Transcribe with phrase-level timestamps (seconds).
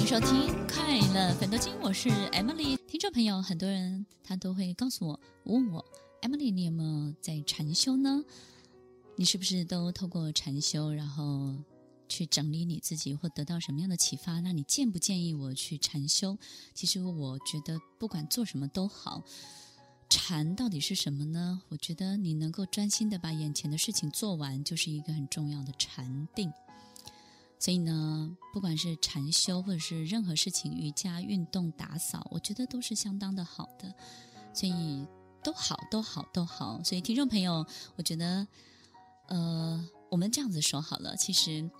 [0.00, 2.78] 迎收听《快乐分多金》，我是 Emily。
[2.88, 5.84] 听众朋友，很多人他都会告诉我，问我
[6.22, 8.24] Emily，你有没有在禅修呢？
[9.16, 11.54] 你是不是都透过禅修，然后
[12.08, 14.40] 去整理你自己，或得到什么样的启发？
[14.40, 16.38] 那你建不建议我去禅修？
[16.72, 19.22] 其实我觉得，不管做什么都好。
[20.08, 21.60] 禅到底是什么呢？
[21.68, 26.50] 我觉得你能够专心的把眼前的事情做完，就是一个很重要的禅定。
[27.60, 33.94] 所以呢，不管是禅修或者是任何事情，瑜伽、运动、打扫，我觉得都是相当的好的。
[34.52, 35.06] 所以
[35.44, 36.82] 都好，都好，都好。
[36.82, 37.64] 所以听众朋友，
[37.96, 38.48] 我觉得，
[39.28, 41.14] 呃，我们这样子说好了。
[41.16, 41.70] 其实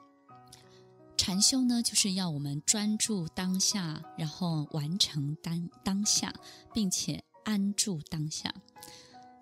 [1.17, 6.33] 禅修呢，就是要我们专注当下，然后完成当当下，
[6.73, 7.25] 并且。
[7.43, 8.55] 安住当下，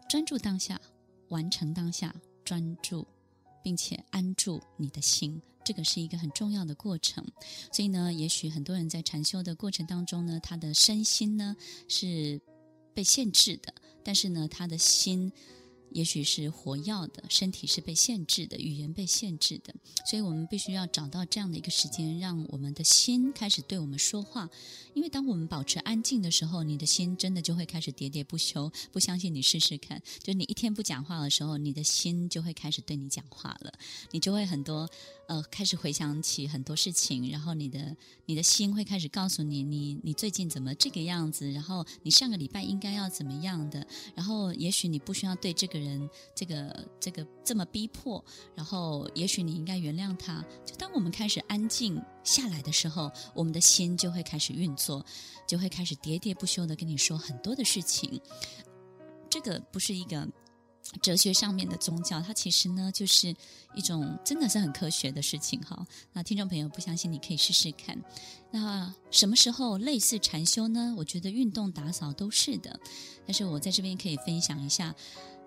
[0.08, 0.80] 专注当下，
[1.30, 2.14] 完成当下，
[2.44, 3.06] 专注，
[3.62, 7.24] 并且安住你的心，这个是一个很重要的过程。
[7.72, 11.56] 所以呢，也许很多人在禅修的过程当中呢，他的身心呢
[11.88, 12.40] 是
[12.94, 15.32] 被限制的，但是呢，他的心。
[15.90, 19.74] 也许是活药的，身体是被限制的，语言被限制的，
[20.10, 24.48] 所以我们必须要找到这样的一个时间，让我们的心开始对我们说话。
[24.94, 28.70] 因为当我们保持安静的时候，你的心真的就会开始喋喋不休。
[28.92, 33.72] 不相信你试试看，就你一天不讲话的时候，你的心就会开始对你讲话了，
[34.10, 34.88] 你就会很多。
[35.28, 41.52] 呃，开始回想起很多事情，然后你的你的心会开始告诉你，你你最近怎么这个样子？
[41.52, 43.86] 然后你上个礼拜应该要怎么样的？
[44.14, 50.42] 然后也许你不需要对这个人这个这个这么逼迫，然后也许你应该原谅他。
[50.64, 55.04] 就当我们开始安静下来的时候，我们的心就会开始运作，
[55.46, 58.18] 就会开始喋喋不休的跟你说很多的事情。
[59.28, 60.26] 这个不是一个。
[61.02, 63.34] 哲学上面的宗教，它其实呢就是
[63.74, 65.86] 一种真的是很科学的事情哈。
[66.14, 68.02] 那听众朋友不相信，你可以试试看。
[68.50, 70.94] 那什么时候类似禅修呢？
[70.96, 72.80] 我觉得运动打扫都是的。
[73.26, 74.94] 但是我在这边可以分享一下，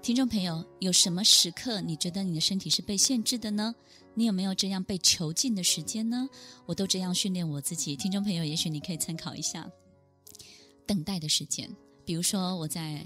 [0.04, 3.74] 听众朋友有什么时刻你觉得你的身体是被限制的呢？
[4.14, 6.30] 你有没有这样被囚禁的时间呢？
[6.68, 7.96] 我都这样训练我自己。
[7.96, 9.68] 听众朋友，也许你可以参考一下。
[10.86, 13.04] 等待的时间，比如说我在。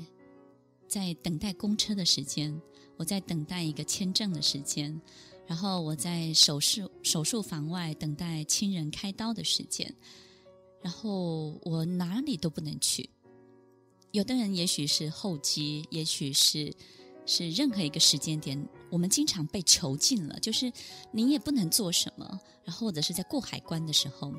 [0.87, 2.61] 在等待公车的时间，
[2.97, 5.01] 我在等待一个签证的时间，
[5.45, 9.93] 然后我在手术手术房外等待亲人开刀的时间，
[10.81, 13.09] 然后我哪里都不能去。
[14.11, 16.73] 有的人也许是候机，也许是
[17.25, 20.71] 是任何一个时间点，我们经常被囚禁了，就是
[21.11, 24.33] 你也不能做什么，然后或者是在过海关的时候，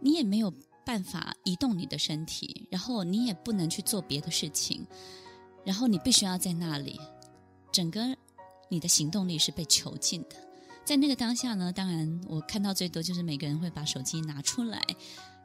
[0.00, 0.52] 你也没有。
[0.84, 4.86] 办法移动你的身体，然后你也不能去做别的事情，
[5.64, 7.00] 然后你必须要在那里，
[7.70, 8.16] 整个
[8.68, 10.36] 你的行动力是被囚禁的。
[10.84, 14.82] 在那个当下呢，当然我看到最多就是每个人会把手机拿出来，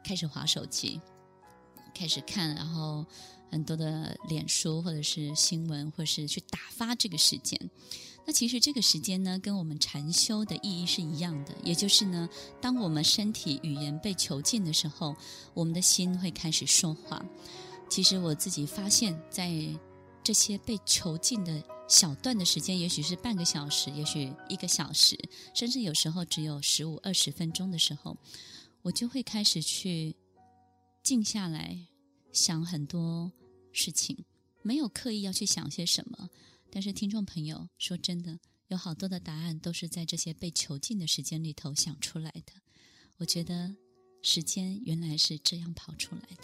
[0.02, 1.00] 开始划手机，
[1.94, 3.06] 开始看，然后
[3.50, 7.70] 很多的脸书或者是新闻，或者是去打发这个时间。
[8.26, 12.28] 那其实这个时间呢，跟我们禅修的意义是一样的，也就是呢，
[12.60, 15.14] 当我们身体语言被囚禁的时候，
[15.54, 17.24] 我们的心会开始说话。
[17.88, 19.52] 其实我自己发现，在
[20.24, 25.16] 这些被囚禁的小段的时间，也许是半个小时，也许一个小时，
[25.54, 28.16] 甚至有时候只有十五、二十分钟的时候，
[28.82, 30.16] 我就会开始去
[31.00, 31.78] 静下来，
[32.32, 33.30] 想很多
[33.70, 34.24] 事情，
[34.62, 36.28] 没有刻意要去想些什么。
[36.76, 38.38] 但是，听众朋友，说真的，
[38.68, 42.52] 有好多的答案都是在这些被囚禁的时间里头想出来的。
[43.16, 43.74] 我觉得
[44.20, 46.42] 时间原来是这样跑出来的。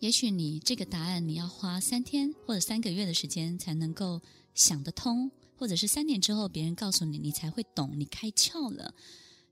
[0.00, 4.20] 也许你这个答案你要花三天或者三个月的时间才能够
[4.56, 8.92] 想得通，或者是三年之后别人告诉你，你才会懂，你开窍了。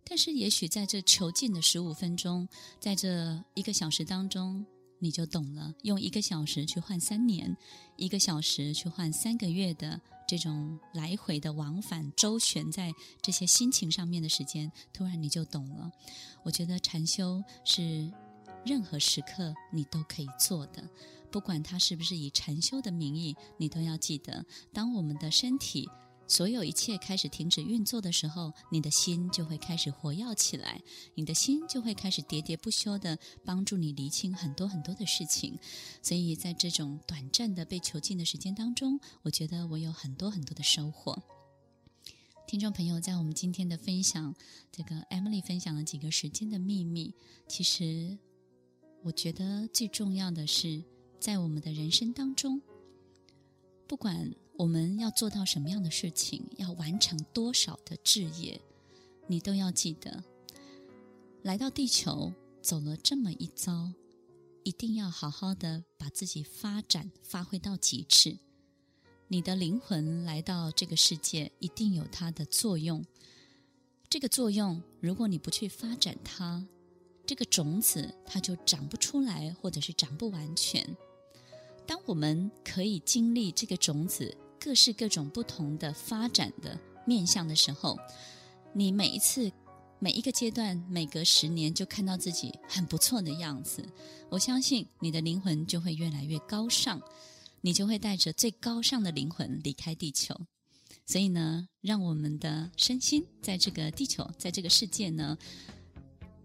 [0.02, 2.48] 但是，也许在这囚禁的十五分钟，
[2.80, 4.66] 在这一个小时当中。
[5.00, 7.56] 你就懂了，用一个小时去换三年，
[7.96, 15.90] 一个小时去换三个月的这种来回的往返周旋在这些心情上面的时间，突然你就懂了。
[16.44, 18.12] 我觉得禅修是
[18.64, 20.88] 任何时刻你都可以做的，
[21.30, 25.88] 不管它是不是以禅修的名义，你都要记得，当我们的身体。
[26.30, 30.80] 所有一切开始停止运作的时候，你的心就会开始活跃起来，
[31.16, 35.58] 你的心就会开始喋喋不休地帮助你厘清很多很多的事情。
[36.00, 41.20] 所以在这种短暂的被囚禁的时间当中，我觉得我有很多很多的收获。
[42.46, 44.36] 听众朋友，在我们今天的分享，
[44.70, 47.12] 这个 Emily 分享了几个时间的秘密。
[47.48, 48.16] 其实，
[49.02, 50.84] 我觉得最重要的是，
[51.18, 52.62] 在我们的人生当中，
[53.88, 54.32] 不管。
[54.60, 58.60] 我们要做到什么样的事情，要完成多少的志业，
[59.26, 60.22] 你都要记得。
[61.42, 62.30] 来到地球
[62.60, 63.90] 走了这么一遭，
[64.62, 68.36] 一定要好好的把自己发展发挥到极致。
[69.28, 73.02] 你的灵魂来到这个世界，一定有它的作用。
[74.10, 76.66] 这个作用，如果你不去发展它，
[77.24, 80.94] 这个种子它就长不出来，或者是长不完全。
[81.86, 87.98] 当我们可以经历这个种子各式各种不同的发展的面向的时候，
[88.74, 89.50] 你每一次、
[89.98, 93.82] 每一个阶段，每隔十年就看到自己很不错的样子。
[94.28, 97.00] 我相信你的灵魂就会越来越高尚，
[97.62, 100.38] 你就会带着最高尚的灵魂离开地球。
[101.06, 105.36] 所以呢，让我们的身心在这个地球，在这个世界呢，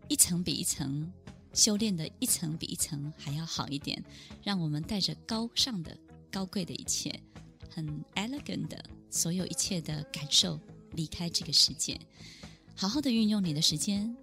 [0.07, 1.11] 一层比一层
[1.53, 4.01] 修炼的一层比一层还要好一点。
[4.41, 5.95] 让我们带着高尚的、
[6.31, 7.21] 高贵的一切，
[7.75, 7.85] 很
[8.15, 10.57] elegant 的所有一切的感受
[10.93, 11.99] 离开这个世界。
[12.73, 14.15] 好好的运用你的时间，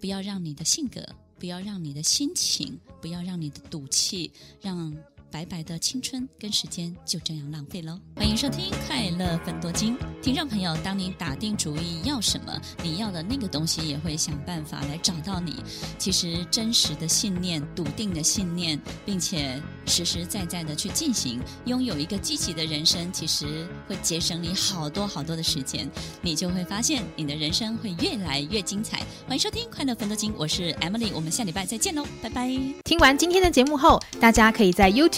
[0.00, 1.06] 不要让你的性格，
[1.38, 4.32] 不要让你的心情，不要让你的赌气，
[4.62, 4.96] 让。
[5.30, 7.98] 白白的青春跟时间就这样浪费喽！
[8.16, 15.62] 欢迎收听《快乐分多金》，听众朋友，当你打定主意要什么，你要的那个东西也会想办法来找到你。
[15.98, 25.88] 其实，真实的信念、笃定的信念，并且实实在在的去进行，拥有一个积极的人生，其实会节省你好多好多的时间。
[26.22, 28.98] 你就会发现，你的人生会越来越精彩。
[29.26, 32.48] 欢迎收听《快乐分多金》，我是 Emily，我们下礼拜再见喽，拜拜！
[32.84, 35.17] 听完今天的节目后，大家可以在 YouTube。